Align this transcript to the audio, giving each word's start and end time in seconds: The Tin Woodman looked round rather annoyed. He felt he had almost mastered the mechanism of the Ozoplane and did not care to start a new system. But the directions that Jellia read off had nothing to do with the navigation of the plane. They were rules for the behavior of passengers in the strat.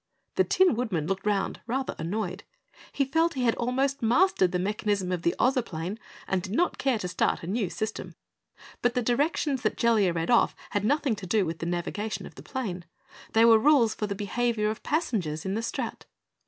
The 0.33 0.43
Tin 0.43 0.73
Woodman 0.73 1.05
looked 1.05 1.27
round 1.27 1.61
rather 1.67 1.95
annoyed. 1.99 2.43
He 2.91 3.05
felt 3.05 3.35
he 3.35 3.43
had 3.43 3.53
almost 3.53 4.01
mastered 4.01 4.51
the 4.51 4.57
mechanism 4.57 5.11
of 5.11 5.21
the 5.21 5.35
Ozoplane 5.37 5.99
and 6.27 6.41
did 6.41 6.53
not 6.53 6.79
care 6.79 6.97
to 6.97 7.07
start 7.07 7.43
a 7.43 7.45
new 7.47 7.69
system. 7.69 8.15
But 8.81 8.95
the 8.95 9.03
directions 9.03 9.61
that 9.61 9.77
Jellia 9.77 10.11
read 10.11 10.31
off 10.31 10.55
had 10.71 10.83
nothing 10.83 11.15
to 11.17 11.27
do 11.27 11.45
with 11.45 11.59
the 11.59 11.67
navigation 11.67 12.25
of 12.25 12.33
the 12.33 12.41
plane. 12.41 12.83
They 13.33 13.45
were 13.45 13.59
rules 13.59 13.93
for 13.93 14.07
the 14.07 14.15
behavior 14.15 14.71
of 14.71 14.81
passengers 14.81 15.45
in 15.45 15.53
the 15.53 15.61
strat. 15.61 16.05